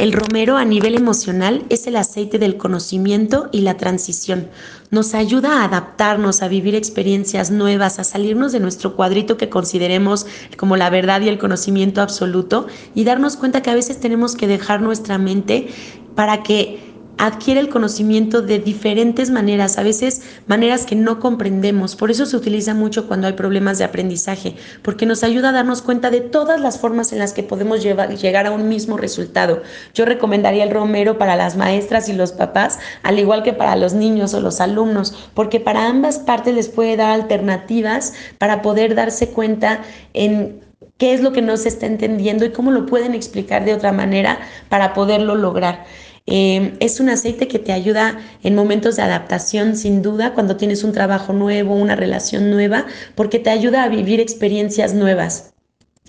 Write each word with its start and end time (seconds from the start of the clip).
El 0.00 0.12
romero 0.12 0.56
a 0.56 0.64
nivel 0.64 0.94
emocional 0.94 1.66
es 1.68 1.86
el 1.86 1.94
aceite 1.96 2.38
del 2.38 2.56
conocimiento 2.56 3.50
y 3.52 3.60
la 3.60 3.76
transición. 3.76 4.48
Nos 4.90 5.12
ayuda 5.12 5.60
a 5.60 5.64
adaptarnos, 5.64 6.40
a 6.40 6.48
vivir 6.48 6.74
experiencias 6.74 7.50
nuevas, 7.50 7.98
a 7.98 8.04
salirnos 8.04 8.52
de 8.52 8.60
nuestro 8.60 8.96
cuadrito 8.96 9.36
que 9.36 9.50
consideremos 9.50 10.24
como 10.56 10.78
la 10.78 10.88
verdad 10.88 11.20
y 11.20 11.28
el 11.28 11.36
conocimiento 11.36 12.00
absoluto 12.00 12.66
y 12.94 13.04
darnos 13.04 13.36
cuenta 13.36 13.60
que 13.60 13.68
a 13.68 13.74
veces 13.74 14.00
tenemos 14.00 14.36
que 14.36 14.46
dejar 14.46 14.80
nuestra 14.80 15.18
mente 15.18 15.68
para 16.14 16.42
que 16.42 16.89
adquiere 17.20 17.60
el 17.60 17.68
conocimiento 17.68 18.40
de 18.40 18.58
diferentes 18.58 19.28
maneras, 19.30 19.76
a 19.76 19.82
veces 19.82 20.22
maneras 20.46 20.86
que 20.86 20.96
no 20.96 21.20
comprendemos. 21.20 21.94
Por 21.94 22.10
eso 22.10 22.24
se 22.24 22.34
utiliza 22.34 22.72
mucho 22.72 23.06
cuando 23.08 23.26
hay 23.26 23.34
problemas 23.34 23.76
de 23.76 23.84
aprendizaje, 23.84 24.56
porque 24.80 25.04
nos 25.04 25.22
ayuda 25.22 25.50
a 25.50 25.52
darnos 25.52 25.82
cuenta 25.82 26.10
de 26.10 26.22
todas 26.22 26.58
las 26.62 26.78
formas 26.78 27.12
en 27.12 27.18
las 27.18 27.34
que 27.34 27.42
podemos 27.42 27.82
llegar 27.82 28.46
a 28.46 28.50
un 28.50 28.70
mismo 28.70 28.96
resultado. 28.96 29.62
Yo 29.92 30.06
recomendaría 30.06 30.64
el 30.64 30.70
romero 30.70 31.18
para 31.18 31.36
las 31.36 31.58
maestras 31.58 32.08
y 32.08 32.14
los 32.14 32.32
papás, 32.32 32.78
al 33.02 33.18
igual 33.18 33.42
que 33.42 33.52
para 33.52 33.76
los 33.76 33.92
niños 33.92 34.32
o 34.32 34.40
los 34.40 34.62
alumnos, 34.62 35.28
porque 35.34 35.60
para 35.60 35.88
ambas 35.88 36.20
partes 36.20 36.54
les 36.54 36.70
puede 36.70 36.96
dar 36.96 37.10
alternativas 37.10 38.14
para 38.38 38.62
poder 38.62 38.94
darse 38.94 39.28
cuenta 39.28 39.82
en 40.14 40.60
qué 40.96 41.12
es 41.12 41.20
lo 41.20 41.32
que 41.32 41.42
no 41.42 41.58
se 41.58 41.68
está 41.68 41.84
entendiendo 41.84 42.46
y 42.46 42.52
cómo 42.52 42.70
lo 42.70 42.86
pueden 42.86 43.14
explicar 43.14 43.66
de 43.66 43.74
otra 43.74 43.92
manera 43.92 44.38
para 44.70 44.94
poderlo 44.94 45.34
lograr. 45.34 45.84
Em, 46.26 46.76
es 46.80 47.00
un 47.00 47.08
aceite 47.08 47.48
que 47.48 47.58
te 47.58 47.72
ayuda 47.72 48.20
en 48.42 48.54
momentos 48.54 48.96
de 48.96 49.02
adaptación, 49.02 49.76
sin 49.76 50.02
duda, 50.02 50.34
cuando 50.34 50.56
tienes 50.56 50.84
un 50.84 50.92
trabajo 50.92 51.32
nuevo, 51.32 51.74
una 51.74 51.96
relación 51.96 52.50
nueva, 52.50 52.86
porque 53.14 53.38
te 53.38 53.50
ayuda 53.50 53.82
a 53.82 53.88
vivir 53.88 54.20
experiencias 54.20 54.94
nuevas. 54.94 55.54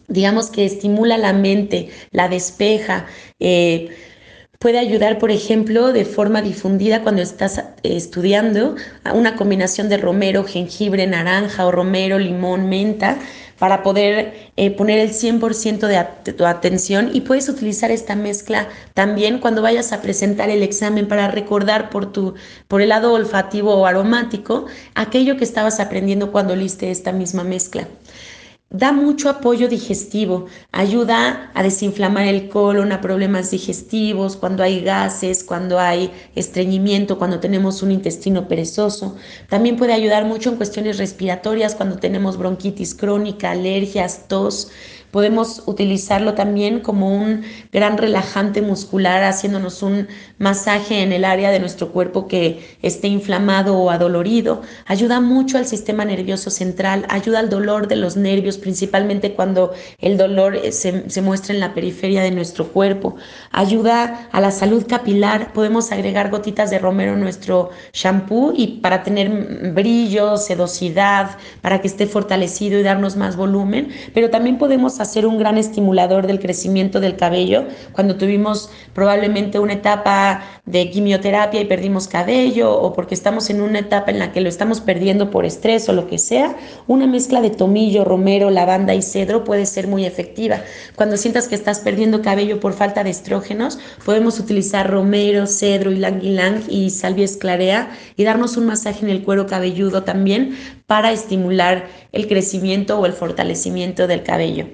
Digamos 0.07 0.49
que 0.49 0.65
estimula 0.65 1.17
la 1.17 1.33
mente, 1.33 1.89
la 2.11 2.27
despeja. 2.27 3.05
Eh, 3.39 3.89
puede 4.59 4.77
ayudar, 4.77 5.17
por 5.17 5.31
ejemplo, 5.31 5.93
de 5.93 6.05
forma 6.05 6.41
difundida 6.41 7.01
cuando 7.01 7.21
estás 7.21 7.63
estudiando 7.81 8.75
una 9.13 9.35
combinación 9.35 9.89
de 9.89 9.97
romero, 9.97 10.43
jengibre, 10.43 11.07
naranja 11.07 11.65
o 11.65 11.71
romero, 11.71 12.19
limón, 12.19 12.69
menta 12.69 13.17
para 13.61 13.83
poder 13.83 14.49
eh, 14.57 14.71
poner 14.71 14.97
el 14.97 15.11
100% 15.11 15.85
de, 15.85 16.33
tu 16.33 16.47
atención 16.47 17.11
y 17.13 17.21
puedes 17.21 17.47
utilizar 17.47 17.91
esta 17.91 18.15
mezcla 18.15 18.67
también 18.95 19.37
cuando 19.37 19.61
vayas 19.61 19.93
a 19.93 20.01
presentar 20.01 20.49
el 20.49 20.63
examen 20.63 21.07
para 21.07 21.27
recordar 21.27 21.91
por, 21.91 22.11
tu, 22.11 22.33
por 22.67 22.81
el 22.81 22.89
lado 22.89 23.13
olfativo 23.13 23.75
o 23.75 23.85
aromático 23.85 24.65
aquello 24.95 25.37
que 25.37 25.43
estabas 25.43 25.79
aprendiendo 25.79 26.31
cuando 26.31 26.55
liste 26.55 26.89
esta 26.89 27.11
misma 27.11 27.43
mezcla. 27.43 27.87
Da 28.73 28.93
mucho 28.93 29.29
apoyo 29.29 29.67
digestivo, 29.67 30.45
ayuda 30.71 31.51
a 31.53 31.61
desinflamar 31.61 32.27
el 32.27 32.47
colon, 32.47 32.93
a 32.93 33.01
problemas 33.01 33.51
digestivos, 33.51 34.37
cuando 34.37 34.63
hay 34.63 34.79
gases, 34.79 35.43
cuando 35.43 35.77
hay 35.77 36.09
estreñimiento, 36.35 37.17
cuando 37.17 37.41
tenemos 37.41 37.83
un 37.83 37.91
intestino 37.91 38.47
perezoso. 38.47 39.17
También 39.49 39.75
puede 39.75 39.91
ayudar 39.91 40.23
mucho 40.23 40.49
en 40.49 40.55
cuestiones 40.55 40.99
respiratorias, 40.99 41.75
cuando 41.75 41.97
tenemos 41.97 42.37
bronquitis 42.37 42.95
crónica, 42.95 43.51
alergias, 43.51 44.29
tos. 44.29 44.71
Podemos 45.11 45.63
utilizarlo 45.65 46.33
también 46.33 46.79
como 46.79 47.13
un 47.13 47.43
gran 47.71 47.97
relajante 47.97 48.61
muscular, 48.61 49.23
haciéndonos 49.23 49.83
un 49.83 50.07
masaje 50.37 51.03
en 51.03 51.11
el 51.11 51.25
área 51.25 51.51
de 51.51 51.59
nuestro 51.59 51.91
cuerpo 51.91 52.27
que 52.27 52.77
esté 52.81 53.07
inflamado 53.07 53.77
o 53.77 53.89
adolorido. 53.89 54.61
Ayuda 54.85 55.19
mucho 55.19 55.57
al 55.57 55.65
sistema 55.65 56.05
nervioso 56.05 56.49
central, 56.49 57.05
ayuda 57.09 57.39
al 57.39 57.49
dolor 57.49 57.87
de 57.87 57.97
los 57.97 58.15
nervios, 58.15 58.57
principalmente 58.57 59.33
cuando 59.33 59.73
el 59.99 60.17
dolor 60.17 60.55
eh, 60.55 60.71
se, 60.71 61.21
muestra 61.21 61.53
en 61.53 61.59
la 61.59 61.73
periferia 61.73 62.21
de 62.21 62.31
nuestro 62.31 62.69
cuerpo. 62.69 63.15
Ayuda 63.51 64.29
a 64.31 64.41
la 64.41 64.51
salud 64.51 64.85
capilar. 64.87 65.51
Podemos 65.53 65.91
agregar 65.91 66.29
gotitas 66.29 66.69
de 66.69 66.79
romero 66.79 67.13
en 67.13 67.19
nuestro 67.19 67.71
shampoo 67.93 68.53
y 68.55 68.79
para 68.79 69.03
tener 69.03 69.73
brillo, 69.73 70.37
sedosidad, 70.37 71.37
para 71.61 71.81
que 71.81 71.87
esté 71.87 72.07
fortalecido 72.07 72.79
y 72.79 72.83
darnos 72.83 73.17
más 73.17 73.35
volumen. 73.35 73.89
Pero 74.13 74.29
también 74.29 74.57
podemos 74.57 75.00
ser 75.05 75.25
un 75.25 75.37
gran 75.37 75.57
estimulador 75.57 76.27
del 76.27 76.39
crecimiento 76.39 76.99
del 76.99 77.15
cabello. 77.15 77.65
Cuando 77.93 78.15
tuvimos 78.15 78.69
probablemente 78.93 79.59
una 79.59 79.73
etapa 79.73 80.43
de 80.65 80.89
quimioterapia 80.89 81.61
y 81.61 81.65
perdimos 81.65 82.07
cabello 82.07 82.73
o 82.79 82.93
porque 82.93 83.15
estamos 83.15 83.49
en 83.49 83.61
una 83.61 83.79
etapa 83.79 84.11
en 84.11 84.19
la 84.19 84.31
que 84.31 84.41
lo 84.41 84.49
estamos 84.49 84.81
perdiendo 84.81 85.31
por 85.31 85.45
estrés 85.45 85.89
o 85.89 85.93
lo 85.93 86.07
que 86.07 86.17
sea, 86.17 86.55
una 86.87 87.07
mezcla 87.07 87.41
de 87.41 87.49
tomillo, 87.49 88.05
romero, 88.05 88.49
lavanda 88.49 88.93
y 88.93 89.01
cedro 89.01 89.43
puede 89.43 89.65
ser 89.65 89.87
muy 89.87 90.05
efectiva. 90.05 90.61
Cuando 90.95 91.17
sientas 91.17 91.47
que 91.47 91.55
estás 91.55 91.79
perdiendo 91.79 92.21
cabello 92.21 92.59
por 92.59 92.73
falta 92.73 93.03
de 93.03 93.09
estrógenos, 93.09 93.79
podemos 94.05 94.39
utilizar 94.39 94.89
romero, 94.89 95.47
cedro, 95.47 95.91
y 95.91 95.99
ylang 95.99 96.63
y 96.69 96.89
salvia 96.89 97.25
esclarea 97.25 97.91
y 98.15 98.23
darnos 98.23 98.57
un 98.57 98.65
masaje 98.65 99.05
en 99.05 99.11
el 99.11 99.23
cuero 99.23 99.47
cabelludo 99.47 100.03
también 100.03 100.57
para 100.87 101.11
estimular 101.11 101.87
el 102.11 102.27
crecimiento 102.27 102.99
o 102.99 103.05
el 103.05 103.13
fortalecimiento 103.13 104.07
del 104.07 104.23
cabello. 104.23 104.67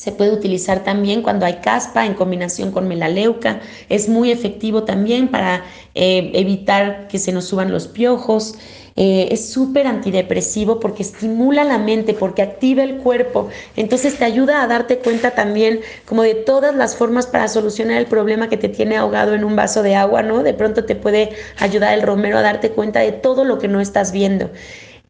Se 0.00 0.12
puede 0.12 0.32
utilizar 0.32 0.82
también 0.82 1.20
cuando 1.20 1.44
hay 1.44 1.56
caspa 1.56 2.06
en 2.06 2.14
combinación 2.14 2.70
con 2.70 2.88
melaleuca. 2.88 3.60
Es 3.90 4.08
muy 4.08 4.30
efectivo 4.30 4.84
también 4.84 5.28
para 5.28 5.62
eh, 5.94 6.30
evitar 6.32 7.06
que 7.06 7.18
se 7.18 7.32
nos 7.32 7.44
suban 7.44 7.70
los 7.70 7.86
piojos. 7.86 8.54
Eh, 8.96 9.28
es 9.30 9.52
súper 9.52 9.86
antidepresivo 9.86 10.80
porque 10.80 11.02
estimula 11.02 11.64
la 11.64 11.76
mente, 11.76 12.14
porque 12.14 12.40
activa 12.40 12.82
el 12.82 12.96
cuerpo. 12.96 13.50
Entonces 13.76 14.16
te 14.16 14.24
ayuda 14.24 14.62
a 14.62 14.66
darte 14.66 15.00
cuenta 15.00 15.32
también 15.32 15.80
como 16.06 16.22
de 16.22 16.34
todas 16.34 16.74
las 16.74 16.96
formas 16.96 17.26
para 17.26 17.46
solucionar 17.46 17.98
el 17.98 18.06
problema 18.06 18.48
que 18.48 18.56
te 18.56 18.70
tiene 18.70 18.96
ahogado 18.96 19.34
en 19.34 19.44
un 19.44 19.54
vaso 19.54 19.82
de 19.82 19.96
agua, 19.96 20.22
¿no? 20.22 20.42
De 20.42 20.54
pronto 20.54 20.86
te 20.86 20.94
puede 20.94 21.32
ayudar 21.58 21.92
el 21.92 22.00
romero 22.00 22.38
a 22.38 22.42
darte 22.42 22.70
cuenta 22.70 23.00
de 23.00 23.12
todo 23.12 23.44
lo 23.44 23.58
que 23.58 23.68
no 23.68 23.82
estás 23.82 24.12
viendo. 24.12 24.48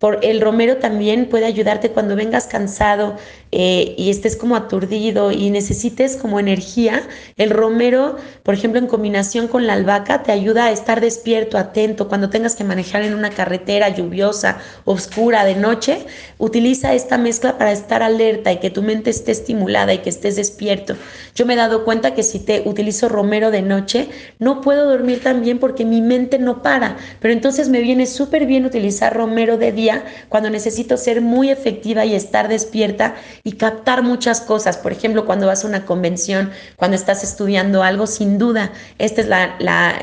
Por 0.00 0.20
el 0.22 0.40
romero 0.40 0.78
también 0.78 1.26
puede 1.26 1.44
ayudarte 1.44 1.90
cuando 1.90 2.16
vengas 2.16 2.46
cansado 2.46 3.16
eh, 3.52 3.94
y 3.98 4.08
estés 4.08 4.34
como 4.34 4.56
aturdido 4.56 5.30
y 5.30 5.50
necesites 5.50 6.16
como 6.16 6.40
energía. 6.40 7.02
El 7.36 7.50
romero, 7.50 8.16
por 8.42 8.54
ejemplo, 8.54 8.80
en 8.80 8.86
combinación 8.86 9.46
con 9.46 9.66
la 9.66 9.74
albahaca, 9.74 10.22
te 10.22 10.32
ayuda 10.32 10.64
a 10.64 10.70
estar 10.70 11.02
despierto, 11.02 11.58
atento. 11.58 12.08
Cuando 12.08 12.30
tengas 12.30 12.56
que 12.56 12.64
manejar 12.64 13.02
en 13.02 13.12
una 13.12 13.28
carretera 13.28 13.90
lluviosa, 13.90 14.56
oscura, 14.86 15.44
de 15.44 15.56
noche, 15.56 16.06
utiliza 16.38 16.94
esta 16.94 17.18
mezcla 17.18 17.58
para 17.58 17.70
estar 17.70 18.02
alerta 18.02 18.52
y 18.52 18.56
que 18.56 18.70
tu 18.70 18.80
mente 18.80 19.10
esté 19.10 19.32
estimulada 19.32 19.92
y 19.92 19.98
que 19.98 20.08
estés 20.08 20.36
despierto. 20.36 20.96
Yo 21.34 21.44
me 21.44 21.52
he 21.52 21.56
dado 21.58 21.84
cuenta 21.84 22.14
que 22.14 22.22
si 22.22 22.38
te 22.38 22.62
utilizo 22.64 23.10
romero 23.10 23.50
de 23.50 23.60
noche, 23.60 24.08
no 24.38 24.62
puedo 24.62 24.88
dormir 24.88 25.22
tan 25.22 25.42
bien 25.42 25.58
porque 25.58 25.84
mi 25.84 26.00
mente 26.00 26.38
no 26.38 26.62
para. 26.62 26.96
Pero 27.20 27.34
entonces 27.34 27.68
me 27.68 27.82
viene 27.82 28.06
súper 28.06 28.46
bien 28.46 28.64
utilizar 28.64 29.14
romero 29.14 29.58
de 29.58 29.72
día 29.72 29.89
cuando 30.28 30.50
necesito 30.50 30.96
ser 30.96 31.20
muy 31.20 31.50
efectiva 31.50 32.04
y 32.04 32.14
estar 32.14 32.48
despierta 32.48 33.14
y 33.44 33.52
captar 33.52 34.02
muchas 34.02 34.40
cosas. 34.40 34.76
Por 34.76 34.92
ejemplo, 34.92 35.26
cuando 35.26 35.46
vas 35.46 35.64
a 35.64 35.68
una 35.68 35.86
convención, 35.86 36.50
cuando 36.76 36.96
estás 36.96 37.24
estudiando 37.24 37.82
algo, 37.82 38.06
sin 38.06 38.38
duda, 38.38 38.72
este 38.98 39.22
es 39.22 39.28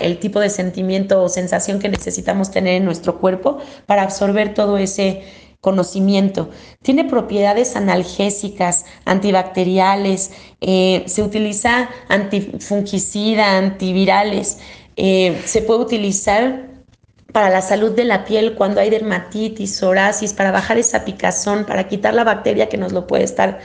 el 0.02 0.20
tipo 0.20 0.40
de 0.40 0.50
sentimiento 0.50 1.22
o 1.24 1.30
sensación 1.30 1.80
que 1.80 1.90
necesitamos 1.90 2.52
tener 2.52 2.76
en 2.76 2.86
nuestro 2.86 3.20
cuerpo 3.20 3.60
para 3.86 4.04
absorber 4.04 4.54
todo 4.54 4.78
ese 4.78 5.24
conocimiento. 5.62 6.50
Tiene 6.82 7.06
propiedades 7.06 7.76
analgésicas, 7.76 8.86
antibacteriales, 9.06 10.32
eh, 10.62 11.04
se 11.08 11.24
utiliza 11.24 11.90
antifungicida, 12.08 13.58
antivirales, 13.58 14.60
eh, 14.96 15.42
se 15.46 15.62
puede 15.62 15.82
utilizar 15.82 16.67
para 17.38 17.52
la 17.52 17.62
salud 17.62 17.92
de 17.92 18.04
la 18.04 18.26
piel 18.26 18.56
cuando 18.56 18.82
hay 18.82 18.90
dermatitis, 18.90 19.78
psoriasis, 19.78 20.34
para 20.34 20.50
bajar 20.50 20.80
esa 20.80 21.06
picazón, 21.06 21.66
para 21.66 21.88
quitar 21.88 22.16
la 22.16 22.24
bacteria 22.24 22.68
que 22.68 22.80
nos 22.80 22.94
lo 22.94 23.06
puede 23.06 23.26
estar 23.26 23.60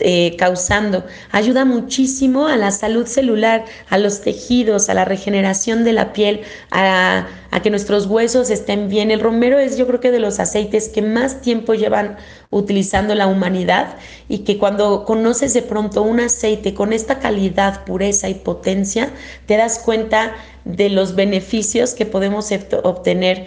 eh, 0.00 0.36
causando. 0.36 1.06
Ayuda 1.30 1.64
muchísimo 1.64 2.48
a 2.48 2.56
la 2.58 2.70
salud 2.70 3.06
celular, 3.06 3.64
a 3.88 3.96
los 3.96 4.20
tejidos, 4.20 4.90
a 4.90 4.94
la 4.94 5.06
regeneración 5.06 5.84
de 5.84 5.94
la 5.94 6.12
piel, 6.12 6.42
a, 6.70 7.26
que 7.62 7.70
nuestros 7.70 8.04
huesos 8.04 8.50
estén 8.50 8.90
bien. 8.90 9.10
El 9.10 9.20
romero 9.20 9.58
es 9.58 9.78
yo 9.78 9.86
creo 9.86 10.00
que 10.00 10.10
de 10.10 10.18
los 10.18 10.38
aceites 10.38 10.90
que 10.90 11.00
más 11.00 11.40
tiempo 11.40 11.72
llevan 11.72 12.18
utilizando 12.50 13.14
la 13.14 13.26
humanidad 13.26 13.96
y 14.28 14.40
que 14.40 14.58
cuando 14.58 15.06
conoces 15.06 15.54
de 15.54 15.62
pronto 15.62 16.02
un 16.02 16.20
aceite 16.20 16.74
con 16.74 16.92
esta 16.92 17.18
calidad, 17.18 17.86
pureza 17.86 18.28
y 18.28 18.34
potencia, 18.34 19.08
te 19.46 19.56
das 19.56 19.78
cuenta 19.78 20.34
de 20.66 20.90
los 20.90 21.14
beneficios 21.14 21.94
que 21.94 22.04
podemos 22.04 22.50
obtener 22.82 23.46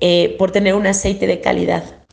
eh, 0.00 0.36
por 0.38 0.52
tener 0.52 0.74
un 0.74 0.86
aceite 0.86 1.26
de 1.26 1.40
calidad. 1.40 2.03